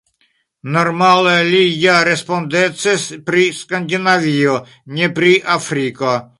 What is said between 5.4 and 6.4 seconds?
Afriko.